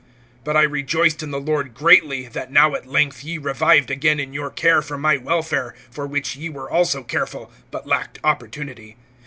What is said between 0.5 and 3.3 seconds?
I rejoiced in the Lord greatly, that now at length